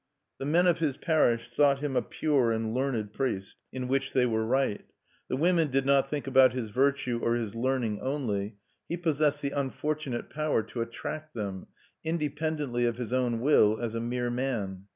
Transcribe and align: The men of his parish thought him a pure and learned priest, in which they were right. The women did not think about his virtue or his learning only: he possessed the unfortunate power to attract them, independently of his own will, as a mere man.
The 0.39 0.47
men 0.47 0.65
of 0.65 0.79
his 0.79 0.97
parish 0.97 1.47
thought 1.51 1.77
him 1.77 1.95
a 1.95 2.01
pure 2.01 2.51
and 2.51 2.73
learned 2.73 3.13
priest, 3.13 3.55
in 3.71 3.87
which 3.87 4.13
they 4.13 4.25
were 4.25 4.43
right. 4.43 4.83
The 5.27 5.37
women 5.37 5.69
did 5.69 5.85
not 5.85 6.09
think 6.09 6.25
about 6.25 6.53
his 6.53 6.71
virtue 6.71 7.19
or 7.21 7.35
his 7.35 7.53
learning 7.53 7.99
only: 8.01 8.55
he 8.89 8.97
possessed 8.97 9.43
the 9.43 9.51
unfortunate 9.51 10.31
power 10.31 10.63
to 10.63 10.81
attract 10.81 11.35
them, 11.35 11.67
independently 12.03 12.85
of 12.85 12.97
his 12.97 13.13
own 13.13 13.41
will, 13.41 13.79
as 13.79 13.93
a 13.93 14.01
mere 14.01 14.31
man. 14.31 14.87